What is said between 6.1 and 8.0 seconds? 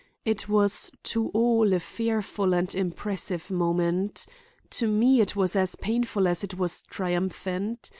as it was triumphant.